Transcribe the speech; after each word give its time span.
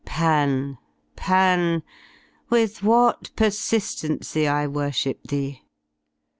Pan! 0.03 0.79
Pan! 1.15 1.83
With 2.49 2.81
what 2.81 3.29
persistency 3.35 4.47
I 4.47 4.65
worshipped 4.65 5.27
thee! 5.27 5.61